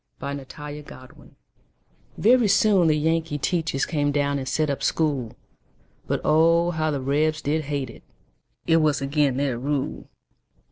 Y 0.19 0.33
Z 0.33 0.45
Learning 0.57 0.85
to 0.89 1.09
Read 1.15 1.35
VERY 2.17 2.47
soon 2.47 2.87
the 2.87 2.97
Yankee 2.97 3.37
teachers 3.37 3.85
Came 3.85 4.11
down 4.11 4.39
and 4.39 4.47
set 4.49 4.71
up 4.71 4.81
school; 4.81 5.33
But, 6.07 6.21
oh! 6.25 6.71
how 6.71 6.89
the 6.89 6.99
Rebs 6.99 7.43
did 7.43 7.65
hate 7.65 7.91
it, 7.91 8.01
It 8.65 8.77
was 8.77 9.03
agin' 9.03 9.37
their 9.37 9.59
rule. 9.59 10.09